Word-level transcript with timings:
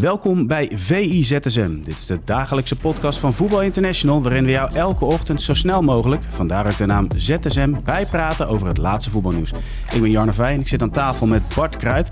Welkom 0.00 0.46
bij 0.46 0.70
VIZSM. 0.74 1.82
Dit 1.84 1.96
is 1.96 2.06
de 2.06 2.18
dagelijkse 2.24 2.76
podcast 2.76 3.18
van 3.18 3.34
Voetbal 3.34 3.62
International, 3.62 4.22
waarin 4.22 4.44
we 4.44 4.50
jou 4.50 4.74
elke 4.74 5.04
ochtend 5.04 5.42
zo 5.42 5.54
snel 5.54 5.82
mogelijk, 5.82 6.22
vandaar 6.30 6.66
ook 6.66 6.76
de 6.76 6.86
naam 6.86 7.08
ZSM, 7.16 7.74
bijpraten 7.84 8.48
over 8.48 8.66
het 8.66 8.78
laatste 8.78 9.10
voetbalnieuws. 9.10 9.52
Ik 9.92 10.00
ben 10.00 10.10
Jarno 10.10 10.32
Vij 10.32 10.52
en 10.52 10.60
ik 10.60 10.68
zit 10.68 10.82
aan 10.82 10.90
tafel 10.90 11.26
met 11.26 11.42
Bart 11.54 11.76
Kruid. 11.76 12.08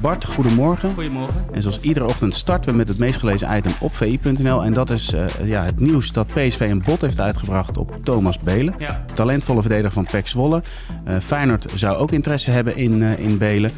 Bart, 0.00 0.24
goedemorgen. 0.24 0.92
Goedemorgen. 0.92 1.44
En 1.52 1.62
zoals 1.62 1.80
iedere 1.80 2.06
ochtend 2.06 2.34
starten 2.34 2.70
we 2.70 2.76
met 2.76 2.88
het 2.88 2.98
meest 2.98 3.18
gelezen 3.18 3.56
item 3.56 3.72
op 3.80 3.94
VI.nl. 3.94 4.64
En 4.64 4.72
dat 4.72 4.90
is 4.90 5.14
uh, 5.14 5.24
ja, 5.44 5.64
het 5.64 5.80
nieuws 5.80 6.12
dat 6.12 6.26
PSV 6.26 6.60
een 6.60 6.82
bod 6.86 7.00
heeft 7.00 7.20
uitgebracht 7.20 7.76
op 7.76 7.98
Thomas 8.02 8.38
Belen. 8.38 8.74
Ja. 8.78 9.04
Talentvolle 9.14 9.60
verdediger 9.60 9.92
van 9.92 10.06
PEC 10.06 10.28
Zwolle. 10.28 10.62
Uh, 11.08 11.20
Feyenoord 11.20 11.72
zou 11.74 11.96
ook 11.96 12.10
interesse 12.10 12.50
hebben 12.50 12.76
in, 12.76 13.02
uh, 13.02 13.18
in 13.18 13.38
Belen. 13.38 13.70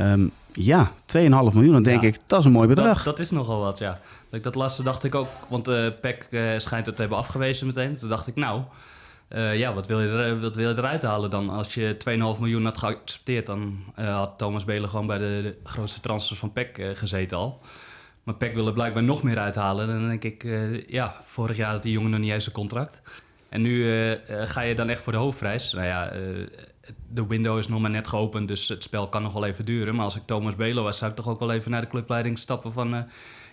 Um, 0.00 0.32
ja, 0.52 0.92
2,5 1.06 1.20
miljoen, 1.30 1.72
dan 1.72 1.82
denk 1.82 2.02
Ja. 2.02 2.08
ik, 2.08 2.16
dat 2.26 2.38
is 2.38 2.44
een 2.44 2.52
mooi 2.52 2.68
bedrag. 2.68 2.96
Dat, 2.96 3.04
dat 3.04 3.18
is 3.18 3.30
nogal 3.30 3.60
wat, 3.60 3.78
ja. 3.78 4.00
Dat 4.30 4.38
ik 4.38 4.42
dat 4.42 4.54
laatste 4.54 4.82
dacht 4.82 5.04
ik 5.04 5.14
ook, 5.14 5.28
want 5.48 5.68
eh 5.68 5.86
PEC 6.00 6.26
eh, 6.30 6.42
schijnt 6.56 6.86
het 6.86 6.94
te 6.94 7.00
hebben 7.00 7.18
afgewezen 7.18 7.66
meteen. 7.66 7.96
Toen 7.96 8.08
dacht 8.08 8.26
ik, 8.26 8.34
nou, 8.34 8.62
eh, 9.28 9.58
ja, 9.58 9.74
wat 9.74 9.86
wil, 9.86 10.00
je 10.00 10.08
er, 10.08 10.40
wat 10.40 10.56
wil 10.56 10.68
je 10.68 10.78
eruit 10.78 11.02
halen 11.02 11.30
dan? 11.30 11.50
Als 11.50 11.74
je 11.74 11.96
2,5 12.34 12.40
miljoen 12.40 12.64
had 12.64 12.78
geaccepteerd, 12.78 13.46
dan 13.46 13.84
had 13.94 14.38
Thomas 14.38 14.64
Belen 14.64 14.88
gewoon 14.88 15.06
bij 15.06 15.18
de, 15.18 15.40
de 15.42 15.56
grootste 15.70 16.00
transfers 16.00 16.38
van 16.38 16.52
PEC 16.52 16.90
gezeten 16.92 17.36
al. 17.36 17.60
Maar 18.22 18.34
PEC 18.34 18.54
wil 18.54 18.66
er 18.66 18.72
blijkbaar 18.72 19.02
nog 19.02 19.22
meer 19.22 19.38
uithalen. 19.38 19.86
Dan 19.86 20.08
denk 20.08 20.24
ik, 20.24 20.46
ja, 20.86 21.14
vorig 21.22 21.56
jaar 21.56 21.72
had 21.72 21.82
die 21.82 21.92
jongen 21.92 22.10
nog 22.10 22.20
niet 22.20 22.30
eens 22.32 22.46
een 22.46 22.52
contract. 22.52 23.02
En 23.52 23.62
nu 23.62 23.84
eh, 23.84 24.12
eh, 24.12 24.18
ga 24.48 24.60
je 24.60 24.74
dan 24.74 24.88
echt 24.88 25.02
voor 25.02 25.12
de 25.12 25.18
hoofdprijs. 25.18 25.72
Nou 25.72 25.86
ja, 25.86 26.10
eh, 26.10 26.20
de 27.08 27.26
window 27.26 27.58
is 27.58 27.68
nog 27.68 27.80
maar 27.80 27.90
net 27.90 28.08
geopend, 28.08 28.48
dus 28.48 28.68
het 28.68 28.82
spel 28.82 29.08
kan 29.08 29.22
nog 29.22 29.32
wel 29.32 29.44
even 29.44 29.64
duren. 29.64 29.94
Maar 29.94 30.04
als 30.04 30.16
ik 30.16 30.22
Thomas 30.26 30.56
Belo 30.56 30.82
was, 30.82 30.98
zou 30.98 31.10
ik 31.10 31.16
toch 31.16 31.28
ook 31.28 31.38
wel 31.38 31.52
even 31.52 31.70
naar 31.70 31.80
de 31.80 31.86
clubleiding 31.86 32.38
stappen 32.38 32.72
van... 32.72 33.04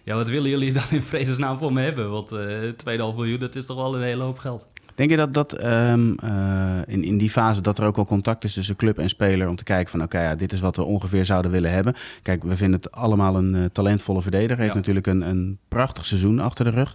ja, 0.04 0.16
wat 0.16 0.28
willen 0.30 0.50
jullie 0.50 0.74
dan 0.74 0.84
in 0.90 1.02
vredesnaam 1.04 1.58
voor 1.58 1.74
me 1.74 1.82
hebben? 1.82 2.12
Want 2.12 2.32
eh 2.32 2.40
2,5 2.62 3.16
miljoen, 3.16 3.40
dat 3.40 3.56
is 3.56 3.66
toch 3.66 3.78
wel 3.78 3.96
een 3.96 4.02
hele 4.02 4.24
hoop 4.24 4.38
geld. 4.38 4.68
Denk 4.96 5.10
je 5.10 5.18
dat, 5.18 5.34
dat 5.34 5.54
ehm, 5.54 6.14
eh, 6.14 6.80
in, 6.86 7.04
in 7.04 7.18
die 7.18 7.30
fase 7.30 7.62
dat 7.62 7.78
er 7.78 7.86
ook 7.86 7.98
al 7.98 8.06
contact 8.06 8.44
is 8.44 8.54
tussen 8.54 8.76
club 8.76 8.98
en 9.00 9.10
speler 9.10 9.48
om 9.48 9.56
te 9.56 9.64
kijken 9.64 9.92
van 9.92 10.04
oké, 10.04 10.22
ja, 10.22 10.36
dit 10.36 10.52
is 10.52 10.60
wat 10.60 10.76
we 10.76 10.84
ongeveer 10.84 11.26
zouden 11.26 11.52
willen 11.52 11.72
hebben. 11.72 11.96
Kijk, 12.22 12.44
we 12.44 12.56
vinden 12.56 12.80
het 12.80 12.92
allemaal 12.92 13.36
een 13.36 13.70
talentvolle 13.72 14.22
verdediger. 14.22 14.58
Heeft 14.58 14.70
Ja. 14.74 14.78
natuurlijk 14.80 15.08
een, 15.08 15.22
een 15.22 15.60
prachtig 15.68 16.06
seizoen 16.06 16.40
achter 16.40 16.66
de 16.66 16.72
rug. 16.72 16.94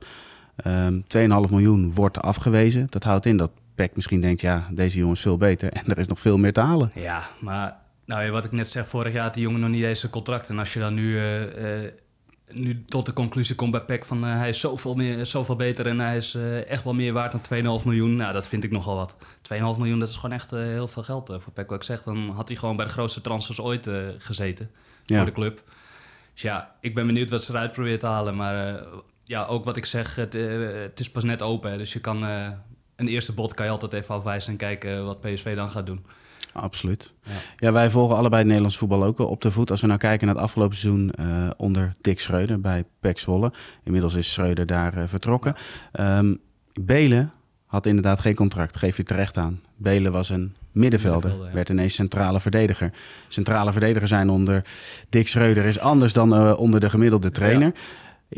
Ehm 0.57 1.01
2,5 1.47 1.51
miljoen 1.51 1.93
wordt 1.93 2.21
afgewezen. 2.21 2.87
Dat 2.91 3.05
houdt 3.05 3.27
in 3.27 3.37
dat 3.37 3.51
PEC 3.75 3.95
misschien 3.95 4.21
denkt, 4.21 4.41
ja, 4.41 4.69
deze 4.71 4.99
jongen 4.99 5.15
is 5.15 5.21
veel 5.21 5.37
beter 5.37 5.73
en 5.79 5.87
er 5.87 5.99
is 5.99 6.07
nog 6.07 6.21
veel 6.21 6.39
meer 6.39 6.53
te 6.53 6.61
halen. 6.61 6.91
Ja, 6.95 7.23
maar 7.41 7.77
nou 8.05 8.31
wat 8.31 8.45
ik 8.45 8.53
net 8.53 8.69
zeg, 8.71 8.89
vorig 8.89 9.13
jaar 9.13 9.25
had 9.25 9.35
die 9.35 9.43
jongen 9.43 9.61
nog 9.61 9.71
niet 9.71 9.85
eens 9.85 10.03
een 10.03 10.11
contract. 10.11 10.49
En 10.49 10.59
als 10.59 10.73
je 10.73 10.81
dan 10.81 10.95
nu, 10.95 11.19
eh, 11.19 11.85
eh, 11.85 11.93
nu 12.51 12.85
tot 12.85 13.07
de 13.07 13.13
conclusie 13.13 13.55
komt 13.55 13.71
bij 13.71 13.81
PEC 13.81 14.05
van 14.05 14.25
eh, 14.25 14.37
hij 14.37 14.49
is 14.49 14.61
zoveel, 14.61 14.95
meer, 14.95 15.27
zoveel 15.27 15.57
beter 15.57 15.87
en 15.87 15.99
hij 15.99 16.17
is 16.17 16.37
echt 16.67 16.85
wel 16.85 16.95
meer 16.95 17.13
waard 17.13 17.33
dan 17.33 17.41
2,5 17.81 17.85
miljoen. 17.85 18.17
Nou, 18.17 18.33
dat 18.33 18.49
vind 18.49 18.65
ik 18.65 18.71
nogal 18.71 18.97
wat. 18.97 19.17
2,5 19.43 19.79
miljoen, 19.79 19.99
dat 19.99 20.09
is 20.09 20.15
gewoon 20.17 20.33
echt 20.37 20.51
heel 20.51 20.89
veel 20.89 21.03
geld 21.03 21.33
voor 21.39 21.53
PEC. 21.53 21.69
Wat 21.69 21.79
ik 21.79 21.85
zeg, 21.85 22.03
dan 22.03 22.31
had 22.31 22.49
hij 22.49 22.57
gewoon 22.57 22.77
bij 22.77 22.87
de 22.87 22.93
grootste 22.93 23.21
transfers 23.21 23.61
ooit 23.61 23.89
gezeten 24.19 24.71
Ja. 25.07 25.17
voor 25.17 25.27
de 25.27 25.33
club. 25.33 25.63
Dus 26.33 26.43
ja, 26.43 26.75
ik 26.81 26.95
ben 26.95 27.07
benieuwd 27.07 27.31
wat 27.31 27.43
ze 27.43 27.53
eruit 27.53 27.73
proberen 27.73 27.99
te 27.99 28.07
halen. 28.07 28.37
Maar 28.37 28.81
ja, 29.25 29.45
ook 29.45 29.65
wat 29.65 29.77
ik 29.77 29.85
zeg, 29.85 30.15
het, 30.15 30.35
eh, 30.35 30.59
het 30.83 31.01
is 31.01 31.11
pas 31.11 31.25
net 31.25 31.43
open. 31.43 31.71
hè. 31.71 31.77
Dus 31.77 31.93
je 31.93 32.01
kan 32.01 32.25
eh, 32.25 32.49
een 32.97 33.09
eerste 33.09 33.35
bod 33.35 33.55
kan 33.55 33.67
je 33.67 33.73
altijd 33.73 33.93
even 33.93 34.15
afwijzen 34.15 34.53
en 34.53 34.59
kijken 34.59 35.05
wat 35.05 35.21
PSV 35.21 35.57
dan 35.57 35.71
gaat 35.71 35.87
doen. 35.87 36.05
Absoluut. 36.55 37.15
Ja. 37.23 37.33
Ja, 37.57 37.73
wij 37.73 37.91
volgen 37.91 38.17
allebei 38.17 38.37
het 38.37 38.47
Nederlands 38.47 38.77
voetbal 38.79 39.05
ook 39.05 39.19
op 39.19 39.43
de 39.43 39.51
voet. 39.51 39.71
Als 39.71 39.81
we 39.81 39.87
nou 39.87 39.99
kijken 39.99 40.27
naar 40.27 40.35
het 40.35 40.45
afgelopen 40.45 40.77
seizoen 40.77 41.11
eh, 41.11 41.51
onder 41.57 41.93
Dick 42.01 42.21
Schreuder 42.21 42.61
bij 42.61 42.85
PEC 43.01 43.19
Zwolle. 43.19 43.53
Inmiddels 43.85 44.15
is 44.15 44.33
Schreuder 44.33 44.67
daar 44.67 44.97
eh, 44.97 45.05
vertrokken. 45.07 45.55
Ehm, 45.93 46.35
Belen 46.81 47.33
had 47.67 47.87
inderdaad 47.87 48.21
geen 48.21 48.35
contract, 48.35 48.77
geef 48.77 48.97
je 48.97 49.03
terecht 49.03 49.37
aan. 49.37 49.61
Belen 49.77 50.13
was 50.13 50.29
een 50.29 50.55
middenvelder, 50.73 51.21
Middenvelder, 51.21 51.49
ja. 51.49 51.55
werd 51.55 51.69
ineens 51.69 51.95
centrale 51.95 52.41
verdediger. 52.41 52.93
Centrale 53.29 53.73
verdediger 53.73 54.09
zijn 54.09 54.31
onder 54.31 54.65
Dick 55.09 55.29
Schreuder 55.29 55.65
is 55.65 55.79
anders 55.79 56.13
dan 56.13 56.35
eh, 56.35 56.59
onder 56.59 56.81
de 56.81 56.91
gemiddelde 56.91 57.31
trainer. 57.31 57.73
Ja. 57.75 57.81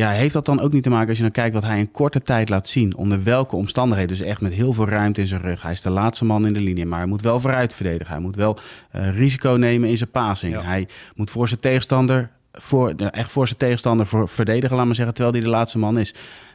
Heeft 0.04 0.32
dat 0.32 0.44
dan 0.44 0.60
ook 0.60 0.72
niet 0.72 0.82
te 0.82 0.90
maken 0.90 1.08
als 1.08 1.16
je 1.16 1.22
dan 1.22 1.32
kijkt 1.32 1.54
wat 1.54 1.62
hij 1.62 1.78
in 1.78 1.90
korte 1.90 2.22
tijd 2.22 2.48
laat 2.48 2.68
zien? 2.68 2.96
Onder 2.96 3.22
welke 3.22 3.56
omstandigheden? 3.56 4.16
Dus 4.16 4.26
echt 4.26 4.40
met 4.40 4.52
heel 4.52 4.72
veel 4.72 4.88
ruimte 4.88 5.20
in 5.20 5.26
zijn 5.26 5.40
rug. 5.40 5.62
Hij 5.62 5.72
is 5.72 5.80
de 5.80 5.90
laatste 5.90 6.24
man 6.24 6.46
in 6.46 6.54
de 6.54 6.60
linie, 6.60 6.86
maar 6.86 6.98
hij 6.98 7.08
moet 7.08 7.22
wel 7.22 7.40
vooruit 7.40 7.74
verdedigen. 7.74 8.12
Hij 8.12 8.22
moet 8.22 8.36
wel 8.36 8.58
eh, 8.90 9.16
risico 9.16 9.50
nemen 9.50 9.88
in 9.88 9.96
zijn 9.96 10.10
passing. 10.10 10.54
Ja. 10.54 10.62
Hij 10.62 10.88
moet 11.14 11.30
voor 11.30 11.48
zijn 11.48 11.60
tegenstander, 11.60 12.30
voor, 12.52 12.94
echt 12.94 13.30
voor 13.30 13.46
zijn 13.46 13.58
tegenstander 13.58 14.06
voor, 14.06 14.28
verdedigen, 14.28 14.76
laat 14.76 14.86
maar 14.86 14.94
zeggen, 14.94 15.14
terwijl 15.14 15.36
hij 15.36 15.44
de 15.44 15.50
laatste 15.50 15.78
man 15.78 15.98
is. 15.98 16.14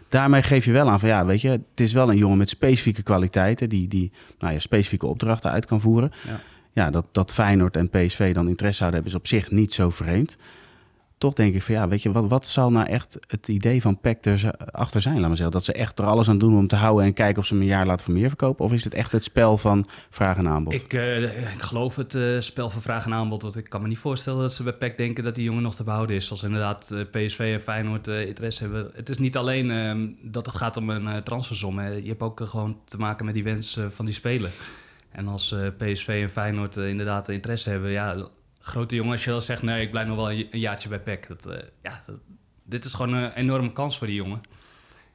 Daarmee 0.10 0.42
geef 0.44 0.66
je 0.66 0.72
wel 0.72 0.90
aan 0.90 1.00
van 1.00 1.10
ja, 1.10 1.26
weet 1.26 1.42
je, 1.42 1.50
het 1.50 1.62
is 1.76 1.94
wel 1.94 2.10
een 2.10 2.18
jongen 2.18 2.38
met 2.38 2.50
specifieke 2.50 3.04
kwaliteiten 3.04 3.70
die, 3.70 3.88
die 3.88 4.12
nou 4.40 4.54
ja, 4.54 4.60
specifieke 4.60 5.08
opdrachten 5.08 5.52
uit 5.52 5.66
kan 5.66 5.82
voeren. 5.82 6.12
Ja. 6.28 6.40
Ja, 6.74 6.90
dat, 6.90 7.06
dat 7.12 7.32
Feyenoord 7.32 7.76
en 7.76 7.90
PSV 7.90 8.34
dan 8.34 8.48
interesse 8.48 8.78
zouden 8.78 9.02
hebben, 9.02 9.20
is 9.20 9.26
op 9.26 9.28
zich 9.28 9.52
niet 9.52 9.74
zo 9.74 9.90
vreemd. 9.90 10.38
Toch 11.22 11.34
denk 11.34 11.56
ik 11.56 11.62
van 11.62 11.76
ja, 11.76 11.88
weet 11.88 12.02
je, 12.02 12.12
wat, 12.12 12.28
wat 12.28 12.48
zal 12.48 12.72
nou 12.72 12.88
echt 12.88 13.18
het 13.28 13.48
idee 13.48 13.82
van 13.82 14.00
PEC 14.00 14.26
erachter 14.26 15.02
zijn? 15.02 15.20
Laat 15.20 15.28
maar 15.28 15.36
zeggen, 15.36 15.56
dat 15.56 15.64
ze 15.64 15.74
echt 15.74 16.00
er 16.00 16.06
alles 16.06 16.30
aan 16.30 16.38
doen 16.38 16.58
om 16.58 16.68
te 16.68 16.76
houden 16.76 17.06
en 17.06 17.14
kijken 17.14 17.42
of 17.42 17.46
ze 17.46 17.54
hem 17.54 17.64
een 17.64 17.70
jaar 17.70 17.86
laten 17.86 18.06
voor 18.06 18.14
meer 18.14 18.28
verkopen? 18.28 18.66
Of 18.66 18.72
is 18.72 18.84
het 18.84 18.94
echt 18.94 19.12
het 19.12 19.24
spel 19.24 19.58
van 19.58 19.86
vraag 20.10 20.38
en 20.38 20.48
aanbod? 20.48 20.74
Ik, 20.74 20.94
eh, 20.94 21.24
ik 21.54 21.62
geloof 21.62 21.96
het 21.96 22.16
eh, 22.16 22.40
spel 22.40 22.70
van 22.70 22.82
vraag 22.82 23.06
en 23.06 23.14
aanbod. 23.14 23.42
Want 23.42 23.56
ik 23.56 23.70
kan 23.70 23.82
me 23.82 23.88
niet 23.88 23.98
voorstellen 23.98 24.40
dat 24.40 24.54
ze 24.54 24.64
bij 24.64 24.74
PEC 24.74 24.98
denken 24.98 25.24
dat 25.24 25.36
die 25.36 25.44
jongen 25.44 25.64
nog 25.64 25.76
te 25.76 25.84
behouden 25.84 26.16
is. 26.16 26.32
Als 26.32 26.44
inderdaad 26.44 26.92
eh, 26.92 27.26
PSV 27.26 27.40
en 27.54 27.62
Feyenoord 27.62 28.08
interesse 28.08 28.64
hebben. 28.64 28.92
Het 28.94 29.10
is 29.10 29.18
niet 29.18 29.38
alleen 29.38 29.72
ehm, 29.72 30.08
dat 30.22 30.46
het 30.46 30.56
gaat 30.56 30.78
om 30.78 30.90
een 30.90 31.24
transfersom. 31.24 31.80
Hè. 31.80 31.90
Je 31.90 32.10
hebt 32.10 32.22
ook 32.22 32.42
gewoon 32.44 32.78
te 32.86 32.98
maken 32.98 33.26
met 33.26 33.34
die 33.34 33.44
wens 33.44 33.80
van 33.90 34.06
die 34.06 34.14
speler. 34.14 34.52
En 35.12 35.28
als 35.28 35.56
PSV 35.78 36.20
en 36.22 36.30
Feyenoord 36.30 36.78
inderdaad 36.78 37.30
interesse 37.30 37.70
hebben, 37.70 37.92
ja, 37.92 38.28
grote 38.62 38.96
jongen, 38.96 39.12
als 39.12 39.24
je 39.24 39.30
dan 39.30 39.42
zegt, 39.42 39.62
nee, 39.62 39.82
ik 39.82 39.92
blijf 39.92 40.08
nog 40.08 40.16
wel 40.16 40.32
een, 40.32 40.48
jaartje 40.52 40.90
bij 40.90 41.00
PEC. 41.00 41.28
Dat, 41.28 41.46
eh, 41.46 41.60
ja, 41.84 42.04
dit 42.64 42.86
is 42.86 42.94
gewoon 42.94 43.14
een 43.14 43.34
enorme 43.34 43.72
kans 43.72 43.98
voor 43.98 44.08
die 44.08 44.16
jongen. 44.16 44.42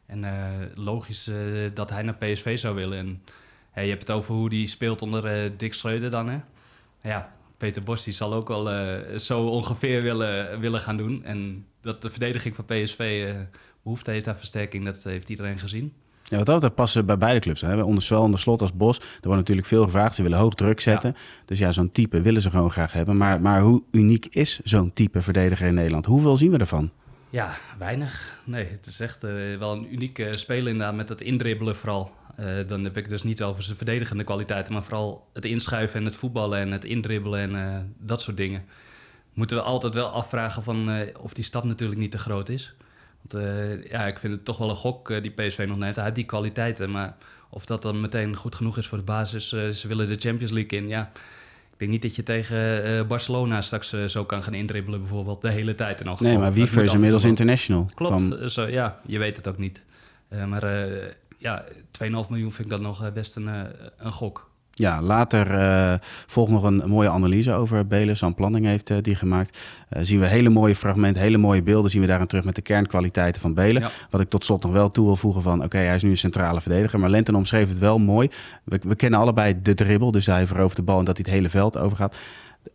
En 0.06 0.24
eh, 0.24 0.66
logisch 0.74 1.28
eh, 1.28 1.36
dat 1.74 1.90
hij 1.90 2.02
naar 2.02 2.16
PSV 2.16 2.58
zou 2.58 2.74
willen. 2.74 2.98
En 3.72 3.82
je 3.82 3.90
hebt 3.90 4.08
het 4.08 4.16
over 4.16 4.34
hoe 4.34 4.50
die 4.50 4.66
speelt 4.66 5.02
onder 5.02 5.56
Dick 5.56 5.74
Schreuder 5.74 6.10
dan, 6.10 6.28
hè? 6.28 6.38
Ja, 7.02 7.32
Peter 7.56 7.82
Bos 7.82 8.04
die 8.04 8.14
zal 8.14 8.34
ook 8.34 8.48
wel 8.48 8.64
zo 9.18 9.46
ongeveer 9.46 10.02
willen, 10.02 10.60
willen 10.60 10.80
gaan 10.80 10.96
doen. 10.96 11.24
En 11.24 11.66
dat 11.86 12.02
de 12.02 12.10
verdediging 12.10 12.54
van 12.54 12.64
PSV 12.64 13.24
eh, 13.28 13.40
behoefte 13.82 14.10
heeft 14.10 14.28
aan 14.28 14.36
versterking, 14.36 14.84
dat 14.84 15.02
heeft 15.02 15.28
iedereen 15.28 15.58
gezien. 15.58 15.92
Ja, 16.28 16.36
wat 16.36 16.46
dat 16.46 16.54
betreft 16.54 16.74
passen 16.74 17.06
bij 17.06 17.18
beide 17.18 17.40
clubs. 17.40 17.60
Hè. 17.60 17.82
Onder 17.82 18.02
zowel 18.02 18.22
onder 18.22 18.40
slot 18.40 18.60
als 18.60 18.72
Bos. 18.72 18.98
Er 18.98 19.04
wordt 19.22 19.36
natuurlijk 19.38 19.66
veel 19.66 19.84
gevraagd. 19.84 20.14
Ze 20.14 20.22
willen 20.22 20.38
hoog 20.38 20.54
druk 20.54 20.80
zetten. 20.80 21.16
Dus 21.44 21.58
ja, 21.58 21.72
zo'n 21.72 21.92
type 21.92 22.20
willen 22.20 22.42
ze 22.42 22.50
gewoon 22.50 22.70
graag 22.70 22.92
hebben. 22.92 23.16
Maar, 23.16 23.40
maar 23.40 23.60
hoe 23.60 23.82
uniek 23.90 24.26
is 24.30 24.60
zo'n 24.64 24.92
type 24.92 25.22
verdediger 25.22 25.66
in 25.66 25.74
Nederland? 25.74 26.06
Hoeveel 26.06 26.36
zien 26.36 26.50
we 26.50 26.58
ervan? 26.58 26.90
Ja, 27.30 27.56
weinig. 27.78 28.40
Nee, 28.44 28.64
het 28.64 28.86
is 28.86 29.00
echt 29.00 29.24
eh, 29.24 29.32
wel 29.58 29.72
een 29.72 29.92
unieke 29.92 30.36
speler 30.36 30.72
inderdaad 30.72 30.94
met 30.94 31.08
het 31.08 31.20
indribbelen 31.20 31.76
vooral. 31.76 32.10
Eh, 32.36 32.46
dan 32.66 32.84
heb 32.84 32.96
ik 32.96 33.08
dus 33.08 33.22
niet 33.22 33.42
over 33.42 33.62
zijn 33.62 33.76
verdedigende 33.76 34.24
kwaliteiten, 34.24 34.72
maar 34.72 34.82
vooral 34.82 35.28
het 35.32 35.44
inschuiven 35.44 36.00
en 36.00 36.04
het 36.04 36.16
voetballen 36.16 36.58
en 36.58 36.70
het 36.70 36.84
indribbelen 36.84 37.40
en 37.40 37.74
eh, 37.74 37.80
dat 37.98 38.22
soort 38.22 38.36
dingen. 38.36 38.64
Moeten 39.32 39.56
we 39.56 39.62
altijd 39.62 39.94
wel 39.94 40.08
afvragen 40.08 40.62
van, 40.62 40.90
of 41.20 41.34
die 41.34 41.44
stap 41.44 41.64
natuurlijk 41.64 42.00
niet 42.00 42.10
te 42.10 42.18
groot 42.18 42.48
is. 42.48 42.74
Want 43.28 43.44
eh, 43.44 43.90
ja, 43.90 44.06
ik 44.06 44.18
vind 44.18 44.32
het 44.32 44.44
toch 44.44 44.58
wel 44.58 44.70
een 44.70 44.76
gok 44.76 45.10
eh, 45.10 45.22
die 45.22 45.30
PSV 45.30 45.64
nog 45.68 45.78
neemt. 45.78 45.94
Hij 45.94 46.04
heeft 46.04 46.16
die 46.16 46.24
kwaliteiten, 46.24 46.90
maar 46.90 47.16
of 47.50 47.66
dat 47.66 47.82
dan 47.82 48.00
meteen 48.00 48.36
goed 48.36 48.54
genoeg 48.54 48.78
is 48.78 48.86
voor 48.86 48.98
de 48.98 49.04
basis. 49.04 49.52
eh, 49.52 49.68
ze 49.68 49.88
willen 49.88 50.06
de 50.06 50.16
Champions 50.18 50.52
League 50.52 50.78
in, 50.78 50.88
ja. 50.88 51.10
Ik 51.72 51.82
denk 51.82 51.90
niet 51.90 52.02
dat 52.02 52.16
je 52.16 52.22
tegen 52.22 53.06
Barcelona 53.06 53.62
straks 53.62 53.94
zo 54.06 54.24
kan 54.24 54.42
gaan 54.42 54.54
indribbelen 54.54 55.00
bijvoorbeeld 55.00 55.42
de 55.42 55.50
hele 55.50 55.74
tijd. 55.74 56.00
In 56.00 56.06
elk 56.06 56.20
Nee, 56.20 56.38
maar 56.38 56.52
Wiever 56.52 56.82
is 56.82 56.88
en 56.88 56.94
inmiddels 56.94 57.24
international. 57.24 57.90
Klopt, 57.94 58.52
zo, 58.52 58.66
ja, 58.66 59.00
je 59.06 59.18
weet 59.18 59.36
het 59.36 59.48
ook 59.48 59.58
niet. 59.58 59.84
Maar 60.46 60.88
ja, 61.38 61.64
2,5 61.90 62.08
miljoen 62.08 62.52
vind 62.52 62.58
ik 62.58 62.68
dat 62.68 62.80
nog 62.80 63.12
best 63.12 63.36
een, 63.36 63.46
een 63.96 64.12
gok. 64.12 64.50
Ja, 64.78 65.02
later 65.02 65.50
eh, 65.50 65.94
volgt 66.26 66.50
nog 66.50 66.62
een 66.62 66.82
mooie 66.86 67.08
analyse 67.08 67.52
over 67.52 67.86
Belen. 67.86 68.16
Sam 68.16 68.34
Planning 68.34 68.66
heeft 68.66 68.90
eh, 68.90 68.96
die 69.02 69.14
gemaakt. 69.14 69.58
Eh, 69.88 70.02
zien 70.04 70.20
we 70.20 70.26
hele 70.26 70.48
mooie 70.48 70.76
fragmenten, 70.76 71.22
hele 71.22 71.36
mooie 71.36 71.62
beelden. 71.62 71.90
Zien 71.90 72.00
we 72.00 72.06
daarin 72.06 72.26
terug 72.26 72.44
met 72.44 72.54
de 72.54 72.62
kernkwaliteiten 72.62 73.40
van 73.40 73.54
Belen. 73.54 73.82
Ja. 73.82 73.90
Wat 74.10 74.20
ik 74.20 74.28
tot 74.28 74.44
slot 74.44 74.62
nog 74.62 74.72
wel 74.72 74.90
toe 74.90 75.06
wil 75.06 75.16
voegen 75.16 75.42
van... 75.42 75.64
oké, 75.64 75.78
hij 75.78 75.94
is 75.94 76.02
nu 76.02 76.10
een 76.10 76.16
centrale 76.16 76.60
verdediger. 76.60 76.98
Maar 77.00 77.10
Lenten 77.10 77.34
omschreef 77.34 77.68
het 77.68 77.78
wel 77.78 77.98
mooi. 77.98 78.30
We, 78.64 78.80
we 78.82 78.94
kennen 78.94 79.20
allebei 79.20 79.62
de 79.62 79.74
dribbel. 79.74 80.10
Dus 80.10 80.26
hij 80.26 80.46
verovert 80.46 80.76
de 80.76 80.82
bal 80.82 80.98
en 80.98 81.04
dat 81.04 81.16
hij 81.16 81.24
het 81.26 81.34
hele 81.34 81.50
veld 81.50 81.78
overgaat. 81.78 82.16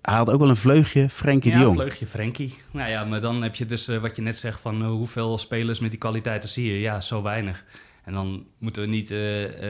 Hij 0.02 0.16
had 0.16 0.30
ook 0.30 0.40
wel 0.40 0.50
een 0.50 0.56
vleugje 0.56 1.10
Frenkie 1.10 1.52
de 1.52 1.58
ja, 1.58 1.64
Jong. 1.64 1.76
vleugje 1.76 2.06
Frenkie. 2.06 2.58
Nou 2.72 2.90
ja, 2.90 3.04
maar 3.04 3.22
dan 3.22 3.42
heb 3.42 3.56
je 3.56 3.66
dus 3.66 3.88
wat 3.88 4.16
je 4.16 4.22
net 4.22 4.38
zegt 4.38 4.60
van 4.60 4.86
hoeveel 4.86 5.38
spelers 5.38 5.80
met 5.80 5.90
die 5.90 6.00
kwaliteiten 6.00 6.50
zie 6.50 6.74
je. 6.74 6.80
Ja, 6.80 7.02
zo 7.02 7.22
weinig. 7.22 7.66
En 8.04 8.14
dan 8.14 8.46
moeten 8.58 8.82
we 8.82 8.88
niet 8.88 9.14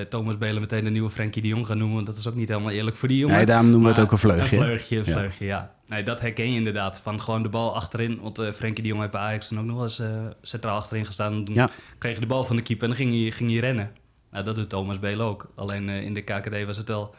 Thomas 0.10 0.38
Belen 0.38 0.62
meteen 0.62 0.83
de 0.83 0.89
nieuwe 0.89 1.10
Frenkie 1.10 1.42
de 1.42 1.48
Jong 1.48 1.66
gaan 1.66 1.78
noemen. 1.78 1.95
Want 1.95 2.07
dat 2.07 2.18
is 2.18 2.28
ook 2.28 2.36
niet 2.36 2.48
helemaal 2.48 2.72
eerlijk 2.72 2.95
voor 2.95 3.07
die 3.07 3.18
jongen. 3.18 3.36
Nee, 3.36 3.45
daarom 3.45 3.69
noemen 3.69 3.89
we 3.89 3.95
het 3.95 4.04
ook 4.06 4.12
een 4.12 4.18
vleugje. 4.18 4.57
Een 4.57 4.63
vleugje, 4.63 4.98
een 4.98 5.06
vleugje, 5.06 5.45
ja. 5.45 5.75
Nee, 5.88 6.04
dat 6.04 6.22
herken 6.22 6.50
je 6.51 6.57
inderdaad. 6.57 7.00
Van 7.00 7.22
gewoon 7.22 7.44
de 7.44 7.50
bal 7.50 7.75
achterin. 7.75 8.19
Want 8.22 8.39
uh, 8.39 8.51
Frenkie 8.51 8.83
de 8.83 8.89
Jong 8.89 9.00
heeft 9.00 9.12
bij 9.12 9.22
Ajax 9.22 9.50
dan 9.50 9.60
ook 9.60 9.66
nog 9.66 9.81
eens 9.81 10.01
centraal 10.42 10.78
achterin 10.78 11.06
gestaan. 11.06 11.44
Toen 11.44 11.69
kreeg 11.98 12.13
je 12.13 12.22
de 12.22 12.28
bal 12.28 12.44
van 12.44 12.56
de 12.56 12.62
keeper 12.62 12.89
en 12.89 12.95
dan 12.95 13.06
ging 13.06 13.22
hij, 13.22 13.31
ging 13.31 13.50
hij 13.50 13.60
rennen. 13.60 13.92
Nou, 14.31 14.45
dat 14.45 14.56
doet 14.56 14.69
Thomas 14.69 15.00
Belen 15.00 15.25
ook. 15.25 15.51
Alleen 15.56 15.89
in 15.89 16.13
de 16.13 16.22
KKD 16.22 16.66
was 16.66 16.78
het 16.78 16.88
wel 16.88 17.16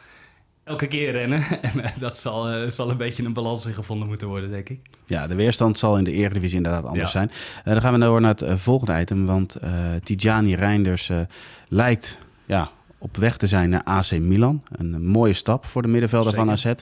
elke 0.63 0.87
keer 0.87 1.11
rennen. 1.11 1.43
En 1.61 1.83
eh, 1.83 1.91
dat 1.99 2.17
zal, 2.17 2.53
uh, 2.53 2.69
zal 2.69 2.89
een 2.89 2.97
beetje 2.97 3.23
een 3.23 3.33
balans 3.33 3.65
in 3.65 3.73
gevonden 3.73 4.07
moeten 4.07 4.27
worden, 4.27 4.51
denk 4.51 4.69
ik. 4.69 4.79
Ja, 5.05 5.27
de 5.27 5.35
weerstand 5.35 5.77
zal 5.77 5.97
in 5.97 6.03
de 6.03 6.11
Eredivisie 6.11 6.57
inderdaad 6.57 6.85
anders 6.85 7.11
zijn. 7.11 7.31
Uh, 7.65 7.73
dan 7.73 7.81
gaan 7.81 7.93
we 7.93 7.99
door 7.99 8.21
naar 8.21 8.35
het 8.35 8.61
volgende 8.61 8.99
item. 8.99 9.25
Want 9.25 9.57
Tijani 10.03 10.55
Reinders 10.55 11.11
lijkt 11.67 12.17
ja, 12.45 12.69
op 13.03 13.17
weg 13.17 13.37
te 13.37 13.47
zijn 13.47 13.69
naar 13.69 13.83
AC 13.83 14.11
Milan. 14.11 14.63
Een 14.71 15.05
mooie 15.05 15.33
stap 15.33 15.65
voor 15.65 15.81
de 15.81 15.87
middenvelder 15.87 16.33
van 16.33 16.51
AZ. 16.51 16.73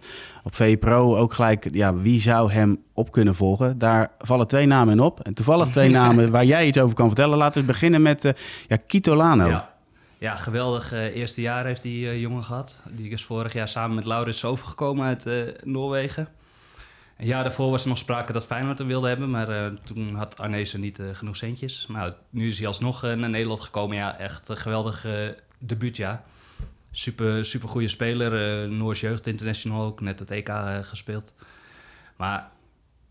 Op 0.44 0.56
VPRO 0.56 1.18
ook 1.18 1.34
gelijk, 1.34 1.68
ja, 1.72 1.96
wie 1.96 2.20
zou 2.20 2.52
hem 2.52 2.80
op 2.94 3.12
kunnen 3.12 3.36
volgen? 3.36 3.78
Daar 3.78 4.12
vallen 4.18 4.48
twee 4.48 4.66
namen 4.66 4.94
in 4.94 5.00
op. 5.00 5.20
En 5.20 5.34
toevallig 5.34 5.70
twee 5.70 5.90
namen 6.00 6.32
waar 6.32 6.46
jij 6.46 6.68
iets 6.68 6.80
over 6.80 6.96
kan 6.96 7.08
vertellen. 7.08 7.38
Laten 7.38 7.62
we 7.62 7.68
beginnen 7.68 8.02
met 8.02 8.26
uh, 8.26 8.32
ja, 8.68 8.78
Kitolano. 8.88 9.48
Ja. 9.48 9.71
Ja, 10.22 10.36
geweldig 10.36 10.94
uh, 10.94 11.16
eerste 11.16 11.42
jaar 11.42 11.66
heeft 11.66 11.82
die 11.82 12.06
uh, 12.06 12.22
jongen 12.22 12.44
gehad. 12.44 12.82
Die 12.90 13.12
is 13.12 13.26
vorig 13.26 13.54
jaar 13.54 13.68
samen 13.68 13.96
met 13.96 14.06
Laurens 14.06 14.46
overgekomen 14.46 15.06
uit 15.06 15.26
uh, 15.26 15.48
Noorwegen. 15.64 16.28
Een 17.18 17.26
jaar 17.26 17.44
daarvoor 17.44 17.72
was 17.72 17.84
er 17.84 17.90
nog 17.90 17.98
sprake 17.98 18.32
dat 18.32 18.46
Feyenoord 18.46 18.78
hem 18.78 18.88
wilde 18.88 19.08
hebben, 19.08 19.30
maar 19.30 19.74
toen 19.84 20.16
had 20.16 20.38
Arnezen 20.38 20.80
niet 20.80 21.00
genoeg 21.12 21.36
centjes. 21.36 21.88
Maar 21.88 22.14
nu 22.30 22.48
is 22.48 22.58
hij 22.58 22.68
alsnog 22.68 23.02
naar 23.02 23.30
Nederland 23.30 23.60
gekomen. 23.60 23.98
Ja, 23.98 24.18
echt 24.18 24.50
een 24.50 24.58
geweldig 24.58 25.06
ja. 25.92 26.24
Super, 26.92 27.46
super 27.46 27.70
goede 27.70 27.88
speler. 27.88 28.70
Noors 28.70 29.00
Jeugd 29.00 29.28
International 29.28 29.86
ook, 29.86 30.02
net 30.02 30.20
het 30.20 30.32
EK 30.32 30.52
gespeeld. 30.82 31.34
Maar 32.16 32.50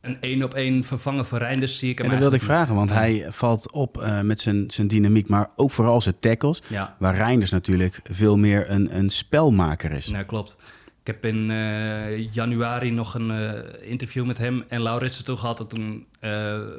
een 0.01 0.21
één 0.21 0.43
op 0.43 0.55
één 0.55 0.85
vervangen 0.85 1.27
voor 1.27 1.39
Reinders 1.39 1.79
zie 1.79 1.91
ik 1.91 1.99
hem 1.99 2.07
En 2.07 2.13
dat 2.13 2.21
wilde 2.21 2.37
ik 2.37 2.43
vragen, 2.43 2.75
want 2.75 2.91
hij 2.91 3.27
valt 3.29 3.73
op 3.73 4.03
uh, 4.03 4.21
met 4.21 4.41
zijn, 4.41 4.71
zijn 4.71 4.89
dynamiek, 4.89 5.29
maar 5.29 5.51
ook 5.57 5.71
vooral 5.71 6.01
zijn 6.01 6.19
tackles. 6.21 6.63
Ja. 6.69 6.97
Waar 6.99 7.15
Reinders 7.17 7.51
natuurlijk 7.51 8.01
veel 8.11 8.37
meer 8.37 8.71
een, 8.71 8.97
een 8.97 9.11
spelmaker 9.11 9.93
is. 9.93 10.07
Ja, 10.07 10.23
klopt. 10.23 10.57
Ik 11.01 11.07
heb 11.07 11.25
in 11.25 11.51
uh, 11.51 12.33
januari 12.33 12.91
nog 12.91 13.15
een 13.15 13.31
uh, 13.31 13.91
interview 13.91 14.27
met 14.27 14.39
hem 14.39 14.65
en 14.69 14.83
Lauritsen 14.83 15.25
toe 15.25 15.37
gehad. 15.37 15.61
En 15.61 15.67
toen 15.67 16.07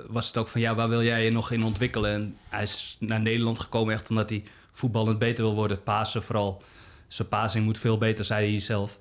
was 0.07 0.27
het 0.27 0.37
ook 0.37 0.47
van, 0.47 0.61
ja, 0.61 0.75
waar 0.75 0.89
wil 0.89 1.03
jij 1.03 1.23
je 1.23 1.31
nog 1.31 1.51
in 1.51 1.63
ontwikkelen? 1.63 2.11
En 2.13 2.35
hij 2.49 2.63
is 2.63 2.97
naar 2.99 3.21
Nederland 3.21 3.59
gekomen 3.59 3.93
echt 3.93 4.09
omdat 4.09 4.29
hij 4.29 4.43
voetballend 4.69 5.19
beter 5.19 5.43
wil 5.43 5.55
worden. 5.55 5.83
Pasen 5.83 6.23
vooral. 6.23 6.61
Zijn 7.07 7.27
passing 7.27 7.65
moet 7.65 7.77
veel 7.77 7.97
beter, 7.97 8.25
zei 8.25 8.51
hij 8.51 8.59
zelf. 8.59 8.97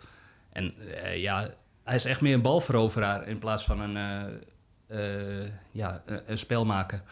En 0.53 0.75
ja, 1.15 1.51
hij 1.91 1.99
is 1.99 2.05
echt 2.05 2.21
meer 2.21 2.35
een 2.35 2.43
balveroveraar 2.43 3.29
in 3.29 3.39
plaats 3.39 3.65
van 3.65 3.81
een, 3.81 3.97
uh, 4.91 5.47
ja, 5.71 6.03
een 6.27 6.39
spelmaker. 6.39 7.03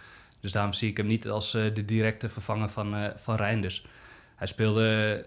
Dus 0.41 0.53
daarom 0.53 0.73
zie 0.73 0.91
ik 0.91 0.97
hem 0.97 1.07
niet 1.07 1.29
als 1.29 1.55
uh, 1.55 1.75
de 1.75 1.85
directe 1.85 2.29
vervanger 2.29 2.69
van, 2.69 3.13
van 3.17 3.37
Reinders. 3.37 3.87
Hij 4.37 4.47
speelde, 4.47 5.27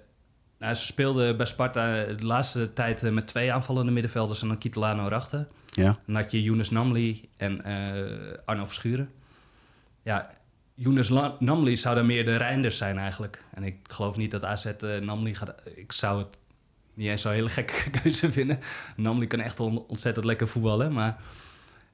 nou, 0.59 0.73
ze 0.73 0.85
speelde 0.85 1.35
bij 1.35 1.45
Sparta 1.45 2.03
de 2.03 2.25
laatste 2.25 2.73
tijd 2.73 3.11
met 3.11 3.27
twee 3.27 3.53
aanvallende 3.53 3.91
middenvelders 3.91 4.41
en 4.41 4.47
dan 4.47 4.57
Kitolano 4.57 5.05
erachter. 5.05 5.47
Ja. 5.65 5.95
Dan 6.05 6.15
had 6.15 6.31
je 6.31 6.43
Younes 6.43 6.69
Namli 6.69 7.29
en 7.37 7.63
Arno 8.45 8.65
Verschuren. 8.65 9.09
Ja, 10.03 10.31
Younes 10.73 11.09
Namli 11.39 11.77
zou 11.77 11.95
dan 11.95 12.05
meer 12.05 12.25
de 12.25 12.35
Reinders 12.35 12.77
zijn 12.77 12.97
eigenlijk. 12.97 13.45
En 13.53 13.63
ik 13.63 13.75
geloof 13.83 14.17
niet 14.17 14.31
dat 14.31 14.45
AZ 14.45 14.71
Namli 15.01 15.35
gaat... 15.35 15.63
Ik 15.75 15.91
zou 15.91 16.19
het 16.19 16.37
niet 16.93 17.07
eens 17.07 17.21
zo'n 17.21 17.31
hele 17.31 17.49
gekke 17.49 17.89
keuze 18.01 18.31
vinden. 18.31 18.59
Namely 18.95 19.27
kan 19.27 19.39
echt 19.39 19.59
ontzettend 19.59 20.25
lekker 20.25 20.47
voetballen, 20.47 20.93
maar 20.93 21.17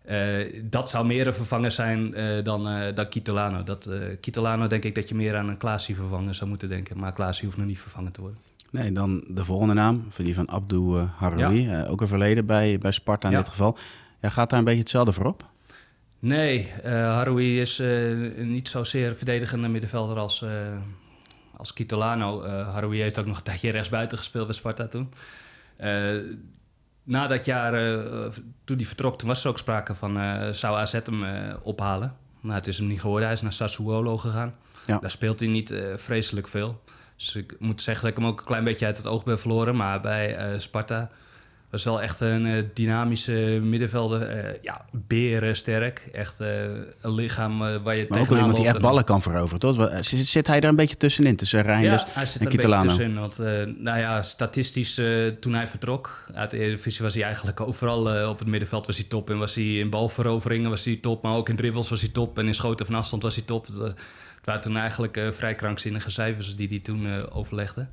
uh, 0.09 0.61
dat 0.63 0.89
zou 0.89 1.05
meer 1.05 1.27
een 1.27 1.33
vervanger 1.33 1.71
zijn 1.71 2.19
uh, 2.19 2.44
dan, 2.44 2.67
uh, 2.67 2.95
dan 2.95 3.09
Kitolano. 3.09 3.63
Dat, 3.63 3.89
Kitolano 4.19 4.67
denk 4.67 4.83
ik 4.83 4.95
dat 4.95 5.09
je 5.09 5.15
meer 5.15 5.35
aan 5.35 5.49
een 5.49 5.57
Klaasie 5.57 5.95
vervanger 5.95 6.35
zou 6.35 6.49
moeten 6.49 6.69
denken, 6.69 6.99
maar 6.99 7.13
Klaasie 7.13 7.45
hoeft 7.45 7.57
nog 7.57 7.67
niet 7.67 7.79
vervangen 7.79 8.11
te 8.11 8.21
worden. 8.21 8.39
Nee, 8.71 8.91
dan 8.91 9.23
de 9.27 9.45
volgende 9.45 9.73
naam, 9.73 10.05
van 10.09 10.25
die 10.25 10.33
van 10.33 10.49
Abdou 10.49 11.07
Haroui, 11.17 11.61
ja. 11.61 11.85
ook 11.85 12.01
een 12.01 12.07
verleden 12.07 12.45
bij, 12.45 12.77
bij 12.77 12.91
Sparta 12.91 13.27
in 13.27 13.33
ja. 13.33 13.39
dit 13.39 13.49
geval. 13.49 13.77
Ja, 14.21 14.29
gaat 14.29 14.49
daar 14.49 14.59
een 14.59 14.65
beetje 14.65 14.79
hetzelfde 14.79 15.11
voor 15.11 15.25
op? 15.25 15.45
Nee, 16.19 16.71
Haroui 16.83 17.59
is 17.59 17.81
niet 18.35 18.69
zozeer 18.69 19.15
verdedigende 19.15 19.67
middenvelder 19.67 20.17
als, 20.17 20.45
als 21.57 21.74
Kitolano. 21.74 22.45
Uh, 22.45 22.74
Haroui 22.74 23.01
heeft 23.01 23.19
ook 23.19 23.25
nog 23.25 23.38
een 23.38 23.44
tijdje 23.44 23.71
rechtsbuiten 23.71 24.18
gespeeld 24.18 24.45
bij 24.45 24.56
Sparta 24.56 24.88
toen. 24.88 25.13
Uh, 25.80 26.24
na 27.04 27.27
dat 27.27 27.45
jaar, 27.45 27.74
uh, 27.74 28.31
toen 28.63 28.77
hij 28.77 28.86
vertrok, 28.86 29.18
toen 29.18 29.27
was 29.27 29.44
er 29.44 29.50
ook 29.50 29.57
sprake 29.57 29.95
van... 29.95 30.13
zou 30.54 30.77
AZ 30.77 30.92
hem 30.92 31.25
ophalen? 31.62 32.15
Nou, 32.42 32.56
het 32.56 32.68
is 32.68 32.77
hem 32.77 32.88
niet 32.88 33.01
geworden. 33.01 33.25
Hij 33.25 33.36
is 33.36 33.42
naar 33.42 33.54
Sassuolo 33.54 34.18
gegaan. 34.18 34.56
Ja. 34.86 34.98
Daar 35.00 35.12
speelt 35.12 35.39
hij 35.39 35.50
niet 35.50 35.74
vreselijk 35.95 36.48
veel. 36.48 36.83
Dus 37.15 37.36
ik 37.36 37.56
moet 37.59 37.81
zeggen 37.81 38.04
dat 38.04 38.12
ik 38.12 38.24
hem 38.24 38.31
ook 38.31 38.39
een 38.39 38.45
klein 38.45 38.63
beetje 38.63 38.86
uit 38.86 38.98
het 38.98 39.07
oog 39.07 39.24
ben 39.24 39.39
verloren. 39.39 39.75
Maar 39.75 40.01
bij 40.01 40.59
Sparta 40.59 41.09
was 41.69 41.83
wel 41.83 42.01
echt 42.01 42.19
een 42.19 42.45
uh, 42.45 42.63
dynamische 42.73 43.59
middenvelder. 43.63 44.45
Uh, 44.45 44.51
ja, 44.61 44.85
berensterk. 44.91 46.09
Echt 46.11 46.41
uh, 46.41 46.47
een 47.01 47.13
lichaam 47.13 47.57
waar 47.57 47.97
je 47.97 48.05
Maar 48.09 48.19
ook 48.19 48.27
wel 48.27 48.37
iemand 48.37 48.57
die 48.57 48.67
echt 48.67 48.79
ballen 48.79 49.03
kan 49.03 49.21
veroveren, 49.21 49.59
toch? 49.59 49.89
Zit, 50.01 50.25
zit 50.25 50.47
hij 50.47 50.59
er 50.59 50.69
een 50.69 50.75
beetje 50.75 50.97
tussenin, 50.97 51.35
tussen 51.35 51.61
Reinders 51.61 52.01
ja, 52.01 52.07
hij 52.11 52.25
zit 52.25 52.41
en 52.41 52.47
er 52.47 52.53
een 52.53 52.69
beetje 52.69 52.87
tussenin. 52.87 53.19
Want, 53.19 53.37
nou 53.77 53.99
ja, 53.99 54.21
statistisch 54.21 55.01
toen 55.39 55.53
hij 55.53 55.67
vertrok 55.67 56.25
uit 56.33 56.51
de 56.51 56.57
Eredivisie 56.57 57.03
was 57.03 57.13
hij 57.13 57.23
eigenlijk 57.23 57.61
overal 57.61 58.29
op 58.29 58.39
het 58.39 58.47
middenveld 58.47 58.85
was 58.85 58.97
hij 58.97 59.05
top. 59.05 59.29
En 59.29 59.37
was 59.37 59.55
hij 59.55 59.77
in 59.77 59.89
balveroveringen 59.89 60.69
was 60.69 60.85
hij 60.85 60.95
top, 60.95 61.23
maar 61.23 61.35
ook 61.35 61.49
in 61.49 61.55
dribbles 61.55 61.89
was 61.89 62.01
hij 62.01 62.09
top. 62.09 62.37
En 62.39 62.47
in 62.47 62.53
schoten 62.53 62.85
van 62.85 62.95
afstand 62.95 63.23
was 63.23 63.35
hij 63.35 63.43
top. 63.43 63.65
Het, 63.65 63.77
het 63.77 63.95
waren 64.43 64.61
toen 64.61 64.77
eigenlijk 64.77 65.19
vrij 65.31 65.55
krankzinnige 65.55 66.11
cijfers 66.11 66.55
die 66.55 66.67
hij 66.67 66.79
toen 66.79 67.29
overlegde. 67.31 67.87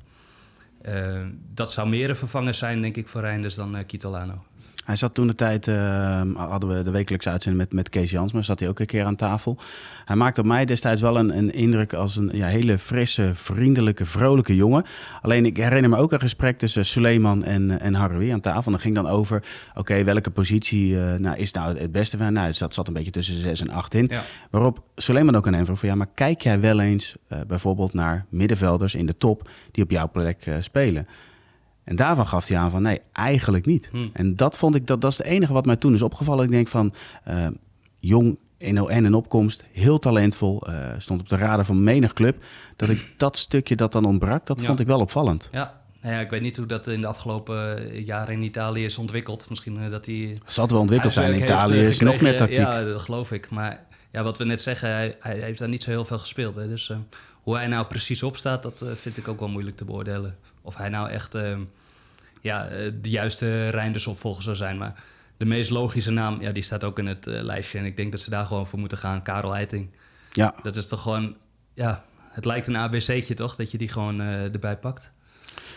Uh, 0.87 1.21
dat 1.53 1.71
zou 1.71 1.89
meer 1.89 2.09
een 2.09 2.15
vervanger 2.15 2.53
zijn, 2.53 2.81
denk 2.81 2.95
ik, 2.95 3.07
voor 3.07 3.21
Reinders 3.21 3.55
dan 3.55 3.75
uh, 3.75 3.81
Kitolano. 3.85 4.43
Hij 4.85 4.95
zat 4.95 5.13
toen 5.13 5.27
de 5.27 5.35
tijd, 5.35 5.67
uh, 5.67 6.21
hadden 6.35 6.77
we 6.77 6.81
de 6.81 6.91
wekelijkse 6.91 7.29
uitzending 7.29 7.63
met, 7.63 7.73
met 7.73 7.89
Kees 7.89 8.11
Jans, 8.11 8.33
maar 8.33 8.43
zat 8.43 8.59
hij 8.59 8.69
ook 8.69 8.79
een 8.79 8.85
keer 8.85 9.05
aan 9.05 9.15
tafel. 9.15 9.57
Hij 10.05 10.15
maakte 10.15 10.41
op 10.41 10.47
mij 10.47 10.65
destijds 10.65 11.01
wel 11.01 11.17
een, 11.17 11.37
een 11.37 11.53
indruk 11.53 11.93
als 11.93 12.15
een 12.15 12.29
ja, 12.33 12.47
hele 12.47 12.77
frisse, 12.77 13.31
vriendelijke, 13.33 14.05
vrolijke 14.05 14.55
jongen. 14.55 14.85
Alleen 15.21 15.45
ik 15.45 15.57
herinner 15.57 15.89
me 15.89 15.97
ook 15.97 16.11
een 16.11 16.19
gesprek 16.19 16.57
tussen 16.57 16.85
Suleiman 16.85 17.43
en, 17.43 17.79
en 17.79 17.93
Haroui 17.93 18.29
aan 18.29 18.39
tafel. 18.39 18.71
Dat 18.71 18.81
ging 18.81 18.95
dan 18.95 19.07
over, 19.07 19.43
oké, 19.75 20.03
welke 20.03 20.31
positie 20.31 20.91
uh, 20.91 21.13
nou, 21.13 21.37
is 21.37 21.51
nou 21.51 21.77
het 21.77 21.91
beste 21.91 22.17
van? 22.17 22.33
Nou, 22.33 22.53
dat 22.57 22.73
zat 22.73 22.87
een 22.87 22.93
beetje 22.93 23.11
tussen 23.11 23.35
6 23.35 23.61
en 23.61 23.69
8 23.69 23.93
in. 23.93 24.07
Ja. 24.09 24.23
Waarop 24.49 24.79
Suleiman 24.95 25.35
ook 25.35 25.47
aan 25.47 25.53
hem 25.53 25.65
vroeg 25.65 25.79
van, 25.79 25.89
ja, 25.89 25.95
maar 25.95 26.09
kijk 26.13 26.41
jij 26.41 26.59
wel 26.59 26.79
eens 26.79 27.15
uh, 27.29 27.39
bijvoorbeeld 27.47 27.93
naar 27.93 28.25
middenvelders 28.29 28.95
in 28.95 29.05
de 29.05 29.17
top 29.17 29.49
die 29.71 29.83
op 29.83 29.91
jouw 29.91 30.09
plek 30.09 30.49
spelen? 30.59 31.07
En 31.85 31.95
daarvan 31.95 32.27
gaf 32.27 32.47
hij 32.47 32.57
aan 32.57 32.71
van 32.71 32.81
nee, 32.81 33.01
eigenlijk 33.11 33.65
niet. 33.65 33.89
Hmm. 33.91 34.09
En 34.13 34.35
dat 34.35 34.57
vond 34.57 34.75
ik, 34.75 34.87
dat, 34.87 35.01
dat 35.01 35.11
is 35.11 35.17
het 35.17 35.27
enige 35.27 35.53
wat 35.53 35.65
mij 35.65 35.75
toen 35.75 35.93
is 35.93 36.01
opgevallen. 36.01 36.45
Ik 36.45 36.51
denk 36.51 36.67
van 36.67 36.93
uh, 37.27 37.47
jong 37.99 38.37
en 38.57 38.77
en 38.89 39.13
opkomst, 39.13 39.63
heel 39.71 39.99
talentvol, 39.99 40.69
uh, 40.69 40.87
stond 40.97 41.21
op 41.21 41.29
de 41.29 41.37
radar 41.37 41.65
van 41.65 41.83
menig 41.83 42.13
club. 42.13 42.43
Dat 42.75 42.89
ik 42.89 43.13
dat 43.17 43.37
stukje 43.37 43.75
dat 43.75 43.91
dan 43.91 44.05
ontbrak, 44.05 44.45
dat 44.45 44.59
Ja. 44.59 44.65
vond 44.65 44.79
ik 44.79 44.87
wel 44.87 44.99
opvallend. 44.99 45.49
Ja. 45.51 45.83
Nou 46.01 46.17
ja, 46.17 46.21
ik 46.23 46.29
weet 46.29 46.41
niet 46.41 46.57
hoe 46.57 46.65
dat 46.65 46.87
in 46.87 47.01
de 47.01 47.07
afgelopen 47.07 47.89
eh, 47.91 48.05
jaren 48.05 48.33
in 48.33 48.41
Italië 48.41 48.83
is 48.85 48.97
ontwikkeld. 48.97 49.49
Misschien 49.49 49.77
eh, 49.83 49.89
dat 49.89 50.05
hij... 50.05 50.37
Zal 50.45 50.67
wel 50.67 50.79
ontwikkeld 50.79 51.13
zijn. 51.13 51.33
In 51.33 51.43
Italië 51.43 51.79
is 51.79 51.97
eh, 51.97 52.05
nog 52.05 52.21
meer 52.21 52.37
tactiek. 52.37 52.57
Ja, 52.57 52.83
dat 52.83 53.01
geloof 53.01 53.31
ik. 53.31 53.49
Maar 53.49 53.83
ja, 54.11 54.23
wat 54.23 54.37
we 54.37 54.45
net 54.45 54.61
zeggen, 54.61 54.89
hij, 54.89 55.15
hij 55.19 55.39
heeft 55.39 55.59
daar 55.59 55.69
niet 55.69 55.83
zo 55.83 55.89
heel 55.89 56.05
veel 56.05 56.19
gespeeld. 56.19 56.55
Hè. 56.55 56.67
Dus 56.67 56.89
eh, 56.89 56.97
hoe 57.31 57.55
hij 57.55 57.67
nou 57.67 57.85
precies 57.85 58.23
opstaat, 58.23 58.63
dat 58.63 58.81
eh, 58.81 58.91
vind 58.91 59.17
ik 59.17 59.27
ook 59.27 59.39
wel 59.39 59.49
moeilijk 59.49 59.77
te 59.77 59.85
beoordelen. 59.85 60.35
Of 60.65 60.75
hij 60.75 60.89
nou 60.89 61.09
echt 61.09 61.35
eh, 61.35 61.57
ja, 62.41 62.65
eh, 62.67 62.91
de 63.01 63.09
juiste 63.09 63.69
Reinders 63.69 64.07
opvolger 64.07 64.43
zou 64.43 64.55
zijn. 64.55 64.77
Maar 64.77 64.93
de 65.37 65.45
meest 65.45 65.69
logische 65.69 66.11
naam, 66.11 66.41
ja, 66.41 66.51
die 66.51 66.63
staat 66.63 66.83
ook 66.83 66.99
in 66.99 67.05
het 67.07 67.27
eh, 67.27 67.41
lijstje. 67.41 67.79
En 67.79 67.85
ik 67.85 67.97
denk 67.97 68.11
dat 68.11 68.21
ze 68.21 68.29
daar 68.29 68.45
gewoon 68.45 68.67
voor 68.67 68.79
moeten 68.79 68.97
gaan. 68.97 69.21
Karel 69.21 69.55
Eiting. 69.55 69.89
Ja, 70.31 70.55
Dat 70.63 70.75
is 70.75 70.87
toch 70.87 71.01
gewoon, 71.01 71.35
ja, 71.73 72.03
het 72.29 72.45
lijkt 72.45 72.67
een 72.67 72.75
ABC'tje 72.75 73.33
toch? 73.33 73.55
Dat 73.55 73.71
je 73.71 73.77
die 73.77 73.87
gewoon 73.87 74.21
eh, 74.21 74.53
erbij 74.53 74.77
pakt. 74.77 75.11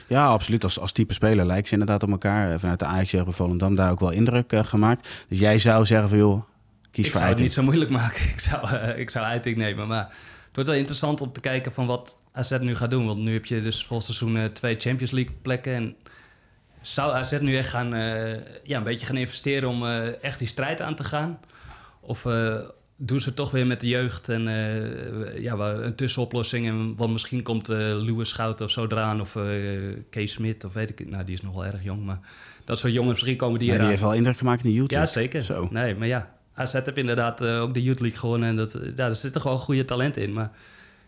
ja, 0.06 0.26
absoluut. 0.26 0.62
Als, 0.64 0.78
als 0.78 0.92
type 0.92 1.12
speler 1.14 1.46
lijken 1.46 1.66
ze 1.66 1.72
inderdaad 1.72 2.02
op 2.02 2.10
elkaar. 2.10 2.60
Vanuit 2.60 2.78
de 2.78 2.84
Ajax 2.84 3.10
bij 3.10 3.24
Volendam 3.28 3.74
daar 3.74 3.90
ook 3.90 4.00
wel 4.00 4.10
indruk 4.10 4.52
gemaakt. 4.66 5.08
Dus 5.28 5.38
jij 5.38 5.58
zou 5.58 5.86
zeggen 5.86 6.08
van 6.08 6.18
joh, 6.18 6.42
kies 6.90 7.06
ik 7.06 7.12
voor 7.12 7.20
zou 7.20 7.32
het 7.32 7.40
Eiting. 7.40 7.40
niet 7.40 7.52
zo 7.52 7.62
moeilijk 7.62 7.90
maken. 7.90 8.22
Ik 8.34 8.40
zou, 8.40 8.76
ik 8.76 9.10
zou 9.10 9.26
Eiting 9.26 9.56
nemen. 9.56 9.88
Maar 9.88 10.14
het 10.48 10.56
wordt 10.56 10.68
wel 10.68 10.78
interessant 10.78 11.20
om 11.20 11.32
te 11.32 11.40
kijken 11.40 11.72
van 11.72 11.86
wat 11.86 12.18
AZ 12.32 12.58
nu 12.60 12.74
gaat 12.74 12.90
doen. 12.90 13.06
Want 13.06 13.18
nu 13.18 13.32
heb 13.32 13.44
je 13.44 13.60
dus 13.60 13.84
vol 13.84 14.00
seizoen 14.00 14.36
eh, 14.36 14.44
twee 14.44 14.76
Champions 14.78 15.10
League 15.10 15.34
plekken. 15.42 15.74
En 15.74 15.96
zou 16.80 17.12
AZ 17.12 17.38
nu 17.40 17.56
echt 17.56 17.68
gaan, 17.68 17.94
eh, 17.94 18.32
ja, 18.64 18.76
een 18.76 18.82
beetje 18.82 19.06
gaan 19.06 19.16
investeren 19.16 19.68
om 19.68 19.84
eh, 19.84 20.22
echt 20.22 20.38
die 20.38 20.48
strijd 20.48 20.80
aan 20.80 20.94
te 20.94 21.04
gaan? 21.04 21.38
Of, 22.00 22.26
doen 23.00 23.20
ze 23.20 23.34
toch 23.34 23.50
weer 23.50 23.66
met 23.66 23.80
de 23.80 23.88
jeugd 23.88 24.28
en 24.28 24.42
ja, 25.40 25.54
een 25.58 25.94
tussenoplossing. 25.94 26.66
En 26.66 26.96
want 26.96 27.12
misschien 27.12 27.42
komt 27.42 27.68
Louis 27.68 28.28
Schout 28.28 28.60
of 28.60 28.70
zo 28.70 28.84
eraan 28.84 29.20
of 29.20 29.36
Kees 30.10 30.32
Smit 30.32 30.64
of 30.64 30.72
weet 30.72 30.90
ik 30.90 31.08
Nou, 31.08 31.24
die 31.24 31.34
is 31.34 31.42
nog 31.42 31.54
wel 31.54 31.64
erg 31.64 31.82
jong, 31.82 32.04
maar 32.04 32.18
dat 32.64 32.78
soort 32.78 32.92
jongens 32.92 33.12
misschien 33.12 33.36
komen 33.36 33.58
die 33.58 33.68
eraan. 33.68 33.80
Die 33.80 33.88
heeft 33.88 34.02
wel 34.02 34.14
indruk 34.14 34.36
gemaakt 34.36 34.64
in 34.64 34.70
de 34.70 34.76
Youth 34.76 34.90
Ja, 34.90 35.06
zeker. 35.06 35.42
Zo. 35.42 35.68
Nee, 35.70 35.94
maar 35.94 36.06
ja, 36.06 36.37
AZ 36.58 36.72
heeft 36.72 36.96
inderdaad 36.96 37.42
ook 37.42 37.74
de 37.74 37.82
Youth 37.82 38.00
League 38.00 38.18
gewonnen. 38.18 38.48
En 38.48 38.56
dat, 38.56 38.72
ja, 38.72 38.90
daar 38.94 39.14
zitten 39.14 39.40
gewoon 39.40 39.58
goede 39.58 39.84
talenten 39.84 40.22
in. 40.22 40.32
Maar 40.32 40.50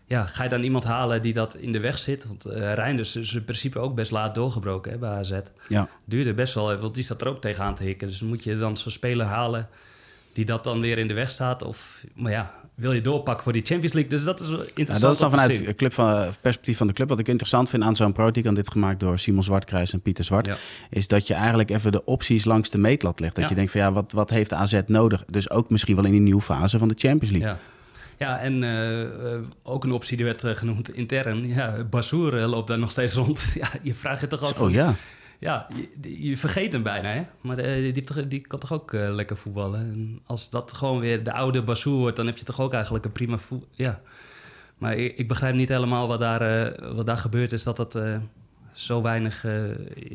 ja, 0.05 0.23
ga 0.23 0.43
je 0.43 0.49
dan 0.49 0.63
iemand 0.63 0.83
halen 0.83 1.21
die 1.21 1.33
dat 1.33 1.55
in 1.55 1.71
de 1.71 1.79
weg 1.79 1.97
zit? 1.97 2.27
Want 2.27 2.47
uh, 2.47 2.73
Reinders 2.73 3.15
is 3.15 3.33
in 3.33 3.43
principe 3.43 3.79
ook 3.79 3.95
best 3.95 4.11
laat 4.11 4.35
doorgebroken 4.35 4.91
hè, 4.91 4.97
bij 4.97 5.09
AZ. 5.09 5.39
Ja. 5.67 5.89
Duurde 6.05 6.33
best 6.33 6.53
wel 6.53 6.69
even, 6.69 6.81
want 6.81 6.95
die 6.95 7.03
staat 7.03 7.21
er 7.21 7.27
ook 7.27 7.41
tegenaan 7.41 7.75
te 7.75 7.83
hikken. 7.83 8.07
Dus 8.07 8.21
moet 8.21 8.43
je 8.43 8.57
dan 8.57 8.77
zo'n 8.77 8.91
speler 8.91 9.25
halen 9.25 9.69
die 10.33 10.45
dat 10.45 10.63
dan 10.63 10.81
weer 10.81 10.97
in 10.97 11.07
de 11.07 11.13
weg 11.13 11.31
staat. 11.31 11.63
Of, 11.63 12.03
maar 12.13 12.31
ja, 12.31 12.51
wil 12.75 12.93
je 12.93 13.01
doorpakken 13.01 13.43
voor 13.43 13.53
die 13.53 13.65
Champions 13.65 13.93
League? 13.93 14.11
Dus 14.11 14.23
dat 14.23 14.39
is 14.41 14.49
interessant. 14.49 14.87
Ja, 14.87 14.99
dat 14.99 15.13
is 15.13 15.17
dan 15.17 15.29
vanuit 15.29 15.65
het 15.65 15.75
club 15.75 15.93
van, 15.93 16.33
perspectief 16.41 16.77
van 16.77 16.87
de 16.87 16.93
club. 16.93 17.09
Wat 17.09 17.19
ik 17.19 17.27
interessant 17.27 17.69
vind 17.69 17.83
aan 17.83 17.95
zo'n 17.95 18.13
protiek, 18.13 18.55
dit 18.55 18.71
gemaakt 18.71 18.99
door 18.99 19.19
Simon 19.19 19.43
Zwartkruis 19.43 19.93
en 19.93 20.01
Pieter 20.01 20.23
Zwart, 20.23 20.49
is 20.89 21.07
dat 21.07 21.27
je 21.27 21.33
eigenlijk 21.33 21.69
even 21.69 21.91
de 21.91 22.05
opties 22.05 22.45
langs 22.45 22.69
de 22.69 22.77
meetlat 22.77 23.19
legt. 23.19 23.35
Dat 23.35 23.49
je 23.49 23.55
denkt 23.55 23.71
van 23.71 23.81
ja, 23.81 23.91
wat, 23.91 24.11
wat 24.11 24.29
heeft 24.29 24.53
AZ 24.53 24.81
nodig? 24.87 25.25
Dus 25.25 25.49
ook 25.49 25.69
misschien 25.69 25.95
wel 25.95 26.05
in 26.05 26.11
die 26.11 26.21
nieuwe 26.21 26.41
fase 26.41 26.77
van 26.77 26.87
de 26.87 26.95
Champions 26.97 27.31
League. 27.31 27.49
Ja. 27.49 27.59
Ja, 28.17 28.39
en 28.39 28.61
uh, 28.61 29.37
ook 29.63 29.83
een 29.83 29.91
optie 29.91 30.17
die 30.17 30.25
werd 30.25 30.43
uh, 30.43 30.55
genoemd 30.55 30.93
intern. 30.93 31.47
Ja, 31.47 31.83
Bassour 31.89 32.33
loopt 32.33 32.67
daar 32.67 32.79
nog 32.79 32.91
steeds 32.91 33.13
rond. 33.13 33.51
Ja, 33.61 33.67
je 33.81 33.93
vraagt 33.93 34.21
je 34.21 34.27
toch 34.27 34.41
af. 34.41 34.61
Oh 34.61 34.71
ja. 34.71 34.95
Ja, 35.41 35.67
je, 36.01 36.27
je, 36.27 36.37
vergeet 36.37 36.71
hem 36.71 36.83
bijna, 36.83 37.09
hè? 37.09 37.23
Maar 37.41 37.55
die, 37.55 37.91
die, 37.91 38.27
die 38.27 38.39
kan 38.39 38.59
toch 38.59 38.73
ook 38.73 38.91
lekker 38.91 39.37
voetballen. 39.37 39.79
En 39.79 40.19
als 40.25 40.49
dat 40.49 40.73
gewoon 40.73 40.99
weer 40.99 41.23
de 41.23 41.33
oude 41.33 41.63
Bassour 41.63 41.97
wordt, 41.97 42.15
dan 42.15 42.25
heb 42.25 42.37
je 42.37 42.45
toch 42.45 42.61
ook 42.61 42.73
eigenlijk 42.73 43.05
een 43.05 43.11
prima 43.11 43.37
voet. 43.37 43.63
Ja. 43.71 44.01
Maar 44.77 44.95
ik, 44.95 45.17
ik, 45.17 45.27
begrijp 45.27 45.55
niet 45.55 45.69
helemaal 45.69 46.07
wat 46.07 46.19
daar, 46.19 46.73
wat 46.95 47.05
daar 47.05 47.17
gebeurd 47.17 47.51
is. 47.51 47.63
Dat 47.63 47.75
dat 47.75 47.95
zo 48.71 49.01
weinig, 49.01 49.43
uh, 49.43 49.63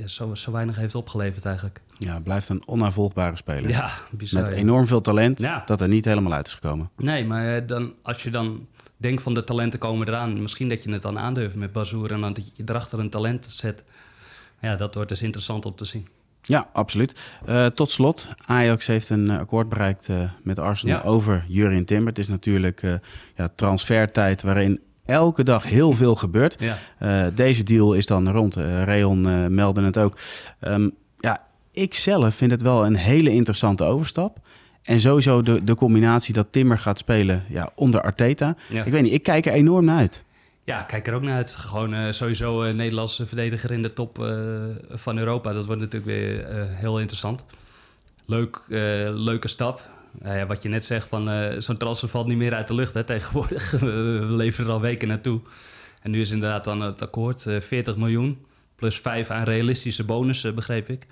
zo, 0.07 0.35
zo 0.35 0.53
weinig 0.53 0.77
heeft 0.77 0.95
opgeleverd 0.95 1.45
eigenlijk. 1.45 1.81
Ja, 1.99 2.21
blijft 2.21 2.49
een 2.49 2.67
onnavolgbare 2.67 3.37
speler. 3.37 3.71
Ja, 3.71 3.91
bizar. 4.11 4.43
Met 4.43 4.53
enorm 4.53 4.87
veel 4.87 5.01
talent 5.01 5.49
dat 5.67 5.81
er 5.81 5.89
niet 5.89 6.05
helemaal 6.05 6.33
uit 6.33 6.47
is 6.47 6.55
gekomen. 6.55 6.91
Nee, 6.97 7.25
maar 7.25 7.57
eh, 7.57 7.67
dan, 7.67 7.95
als 8.03 8.23
je 8.23 8.31
dan 8.31 8.67
denkt 8.97 9.23
van 9.23 9.35
de 9.35 9.45
talenten 9.45 9.79
komen 9.79 10.09
eraan... 10.09 10.43
misschien 10.43 10.69
dat 10.69 10.83
je 10.83 10.93
het 10.93 11.03
dan 11.03 11.19
aandurft 11.19 11.57
met 11.57 11.73
Bazoer... 11.73 12.13
en 12.13 12.21
dan 12.21 12.33
dat 12.33 12.51
je 12.55 12.63
erachter 12.67 12.99
een 12.99 13.11
talent 13.11 13.47
zet. 13.47 13.85
Ja, 14.61 14.77
dat 14.77 14.95
wordt 14.95 15.09
dus 15.09 15.23
interessant 15.23 15.67
om 15.67 15.75
te 15.75 15.85
zien. 15.85 16.09
Ja, 16.43 16.69
absoluut. 16.73 17.21
Uh, 17.49 17.67
tot 17.67 17.91
slot, 17.91 18.29
Ajax 18.45 18.87
heeft 18.87 19.09
een 19.09 19.31
akkoord 19.31 19.69
bereikt 19.69 20.09
uh, 20.09 20.31
met 20.43 20.59
Arsenal 20.59 21.03
over 21.03 21.45
Jurien 21.49 21.85
Timber. 21.85 22.09
Het 22.09 22.19
is 22.19 22.29
natuurlijk 22.29 22.83
uh, 22.83 22.95
ja, 23.35 23.49
transfertijd 23.55 24.43
waarin 24.43 24.81
elke 25.05 25.43
dag 25.45 25.65
heel 25.65 25.93
veel 25.93 26.15
gebeurt. 26.15 26.57
Ja. 26.99 27.31
Deze 27.31 27.63
deal 27.63 27.93
is 27.93 28.07
dan 28.07 28.31
rond. 28.31 28.55
Reon 28.85 29.55
meldde 29.55 29.83
het 29.83 29.99
ook. 29.99 30.19
Um, 30.61 30.95
ja, 31.19 31.47
ik 31.73 31.95
zelf 31.95 32.35
vind 32.35 32.51
het 32.51 32.63
wel 32.63 32.87
een 32.87 32.97
hele 32.97 33.31
interessante 33.31 33.85
overstap. 33.85 34.39
En 34.83 35.01
sowieso 35.01 35.43
de, 35.43 35.65
de 35.65 35.75
combinatie 35.75 36.35
dat 36.35 36.47
Timmer 36.51 36.79
gaat 36.79 36.99
spelen 36.99 37.45
ja, 37.49 37.71
onder 37.75 38.01
Arteta. 38.01 38.57
Ja. 38.69 38.85
Ik 38.85 38.93
weet 38.93 39.03
niet, 39.03 39.13
ik 39.13 39.23
kijk 39.23 39.47
er 39.47 39.53
enorm 39.53 39.85
naar 39.85 39.99
uit. 39.99 40.25
Ja, 40.67 40.83
kijk 40.83 41.07
er 41.07 41.15
ook 41.15 41.23
naar 41.23 41.35
uit. 41.35 41.55
Gewoon 41.55 42.15
sowieso 42.15 42.63
een 42.63 42.77
Nederlandse 42.77 43.27
verdediger 43.27 43.71
in 43.71 43.83
de 43.83 43.93
top 43.93 44.17
van 44.91 45.19
Europa. 45.19 45.53
Dat 45.53 45.67
wordt 45.67 45.81
natuurlijk 45.81 46.13
weer 46.13 46.47
heel 46.69 46.99
interessant. 46.99 47.45
Leuk, 48.25 48.63
leuke 49.15 49.49
stap. 49.49 49.81
Nou 50.19 50.47
wat 50.47 50.63
je 50.63 50.69
net 50.69 50.85
zegt, 50.85 51.09
van 51.09 51.53
zo'n 51.63 51.77
transfer 51.77 52.09
valt 52.09 52.27
niet 52.27 52.37
meer 52.37 52.55
uit 52.55 52.69
de 52.69 52.75
lucht 52.75 52.95
hè, 52.95 53.05
tegenwoordig. 53.05 53.71
we 53.81 54.27
leven 54.29 54.65
er 54.65 54.71
al 54.71 54.81
weken 54.81 55.09
naartoe. 55.09 55.41
En 56.03 56.11
nu 56.11 56.21
is 56.21 56.31
inderdaad 56.31 56.65
dan 56.65 56.81
het 56.81 57.03
akkoord 57.03 57.45
uh, 57.45 57.61
40 57.61 57.97
miljoen. 57.97 58.47
Plus 58.77 59.01
5 59.01 59.31
aan 59.31 59.45
realistische 59.45 60.05
bonussen, 60.05 60.55
begreep 60.55 60.89
ik. 60.89 61.07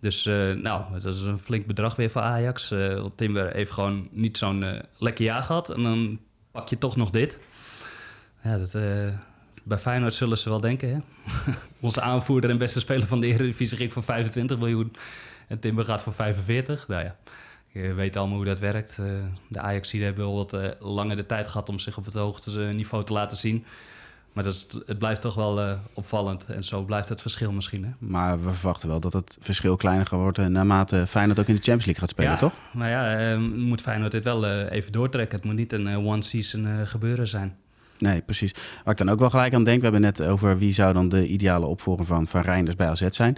Dus 0.00 0.24
nou, 0.24 0.84
dat 0.92 1.14
is 1.14 1.20
een 1.20 1.38
flink 1.38 1.66
bedrag 1.66 1.96
weer 1.96 2.10
voor 2.10 2.22
Ajax. 2.22 2.74
Timber 3.14 3.52
heeft 3.52 3.70
gewoon 3.70 4.08
niet 4.10 4.38
zo'n 4.38 4.82
lekker 4.98 5.24
jaar 5.24 5.42
gehad. 5.42 5.70
En 5.70 5.82
dan 5.82 6.18
pak 6.50 6.68
je 6.68 6.78
toch 6.78 6.96
nog 6.96 7.10
dit. 7.10 7.38
Ja, 8.44 8.58
dat, 8.58 8.72
bij 9.64 9.78
Feyenoord 9.78 10.14
zullen 10.14 10.38
ze 10.38 10.48
wel 10.48 10.60
denken. 10.60 10.88
Hè? 10.88 10.98
Onze 11.80 12.00
aanvoerder 12.00 12.50
en 12.50 12.58
beste 12.58 12.80
speler 12.80 13.06
van 13.06 13.20
de 13.20 13.26
Eredivisie 13.26 13.76
ging 13.76 13.92
voor 13.92 14.02
25 14.02 14.58
miljoen. 14.58 14.92
En 15.48 15.58
Timber 15.58 15.84
gaat 15.84 16.02
voor 16.02 16.12
45. 16.12 16.88
Nou 16.88 17.04
ja, 17.04 17.16
je 17.68 17.94
weet 17.94 18.16
allemaal 18.16 18.36
hoe 18.36 18.46
dat 18.46 18.58
werkt. 18.58 18.98
Uh, 19.00 19.06
de 19.48 19.60
Ajaxiden 19.60 20.06
hebben 20.06 20.24
wel 20.24 20.34
wat 20.34 20.54
uh, 20.54 20.68
langer 20.78 21.16
de 21.16 21.26
tijd 21.26 21.48
gehad 21.48 21.68
om 21.68 21.78
zich 21.78 21.96
op 21.96 22.04
het 22.04 22.14
hoogste 22.14 22.60
niveau 22.60 23.04
te 23.04 23.12
laten 23.12 23.36
zien. 23.36 23.64
Maar 24.32 24.44
dat 24.44 24.54
is, 24.54 24.66
het 24.86 24.98
blijft 24.98 25.20
toch 25.20 25.34
wel 25.34 25.60
uh, 25.60 25.72
opvallend. 25.92 26.44
En 26.44 26.64
zo 26.64 26.82
blijft 26.82 27.08
het 27.08 27.20
verschil 27.20 27.52
misschien. 27.52 27.84
Hè? 27.84 27.90
Maar 27.98 28.42
we 28.44 28.52
verwachten 28.52 28.88
wel 28.88 29.00
dat 29.00 29.12
het 29.12 29.38
verschil 29.40 29.76
kleiner 29.76 30.06
gaat 30.06 30.18
worden... 30.18 30.52
naarmate 30.52 31.06
Feyenoord 31.06 31.38
ook 31.38 31.46
in 31.46 31.54
de 31.54 31.62
Champions 31.62 31.84
League 31.84 32.02
gaat 32.02 32.10
spelen, 32.10 32.30
ja, 32.30 32.38
toch? 32.38 32.54
Maar 32.72 32.90
ja, 32.90 33.36
moet 33.38 33.80
Feyenoord 33.80 34.12
dit 34.12 34.24
wel 34.24 34.46
even 34.48 34.92
doortrekken. 34.92 35.36
Het 35.36 35.46
moet 35.46 35.56
niet 35.56 35.72
een 35.72 36.06
one-season 36.06 36.86
gebeuren 36.86 37.26
zijn. 37.26 37.56
Nee, 38.10 38.20
precies. 38.22 38.54
Waar 38.84 38.92
ik 38.92 38.98
dan 38.98 39.10
ook 39.10 39.18
wel 39.18 39.30
gelijk 39.30 39.54
aan 39.54 39.64
denk... 39.64 39.76
we 39.78 39.82
hebben 39.82 40.00
net 40.00 40.22
over 40.22 40.58
wie 40.58 40.72
zou 40.72 40.92
dan 40.92 41.08
de 41.08 41.26
ideale 41.28 41.66
opvolger 41.66 42.04
van, 42.06 42.26
van 42.26 42.40
Reinders 42.40 42.76
bij 42.76 42.86
AZ 42.88 43.06
zijn. 43.08 43.34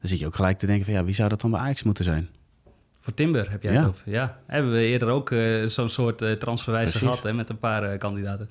Dan 0.00 0.08
zit 0.08 0.18
je 0.18 0.26
ook 0.26 0.34
gelijk 0.34 0.58
te 0.58 0.66
denken 0.66 0.84
van... 0.84 0.94
ja, 0.94 1.04
wie 1.04 1.14
zou 1.14 1.28
dat 1.28 1.40
dan 1.40 1.50
bij 1.50 1.60
Ajax 1.60 1.82
moeten 1.82 2.04
zijn? 2.04 2.28
Voor 3.00 3.14
Timber 3.14 3.50
heb 3.50 3.62
jij 3.62 3.72
Ja. 3.72 3.78
het 3.78 3.88
over. 3.88 4.10
Ja, 4.10 4.38
hebben 4.46 4.72
we 4.72 4.78
eerder 4.84 5.08
ook 5.08 5.30
eh, 5.30 5.64
zo'n 5.64 5.88
soort 5.88 6.22
eh 6.22 6.32
transferwijze 6.32 6.98
gehad 6.98 7.22
hè, 7.22 7.32
met 7.32 7.48
een 7.48 7.58
paar 7.58 7.82
eh, 7.82 7.98
kandidaten. 7.98 8.50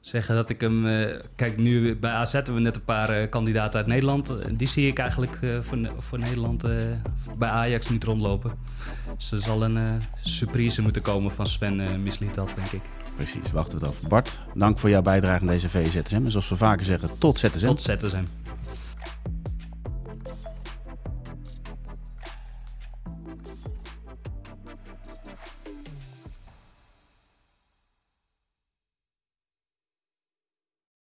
Zeggen 0.00 0.34
dat 0.34 0.48
ik 0.50 0.60
hem... 0.60 0.86
kijk, 1.36 1.56
nu 1.56 1.96
bij 1.96 2.10
AZ 2.10 2.32
hebben 2.32 2.54
we 2.54 2.60
net 2.60 2.76
een 2.76 2.84
paar 2.84 3.28
kandidaten 3.28 3.78
uit 3.78 3.86
Nederland. 3.88 4.32
Die 4.50 4.68
zie 4.68 4.86
ik 4.86 4.98
eigenlijk 4.98 5.38
voor, 5.60 5.78
voor 5.98 6.18
Nederland 6.18 6.64
bij 7.38 7.48
Ajax 7.48 7.88
niet 7.88 8.04
rondlopen. 8.04 8.52
Dus 9.16 9.32
er 9.32 9.40
zal 9.40 9.64
een 9.64 9.78
surprise 10.22 10.82
moeten 10.82 11.02
komen 11.02 11.32
van 11.32 11.46
Sven 11.46 11.80
uh, 11.80 11.96
Misliet 11.96 12.34
dat, 12.34 12.48
denk 12.56 12.68
ik. 12.68 12.80
Precies, 13.16 13.52
wachten 13.52 13.78
we 13.78 13.86
het 13.86 13.94
af. 13.94 14.08
Bart, 14.08 14.38
dank 14.54 14.78
voor 14.78 14.90
jouw 14.90 15.02
bijdrage 15.02 15.40
aan 15.40 15.46
deze 15.46 15.68
VZSM. 15.68 16.14
En 16.14 16.30
zoals 16.30 16.48
we 16.48 16.56
vaker 16.56 16.84
zeggen, 16.84 17.10
tot 17.18 17.38
ZSM. 17.38 17.66
Tot 17.66 17.80
ZSM. 17.80 18.24